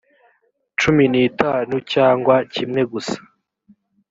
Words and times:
cumi 0.79 1.03
n 1.11 1.15
itanu 1.27 1.73
cyangwa 1.93 2.35
kimwe 2.53 2.81
gusa 2.93 3.17